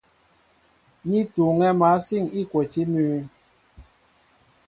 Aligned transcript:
Ní 1.09 1.19
tuuŋɛ̄ 1.33 1.71
másîn 1.79 2.23
îkwotí 2.39 2.81
mʉ́ʉ́. 2.91 3.19